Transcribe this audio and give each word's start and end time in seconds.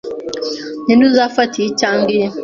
Ninde 0.83 1.03
uzafata, 1.09 1.53
iyi 1.59 1.71
cyangwa 1.81 2.09
iyi? 2.15 2.27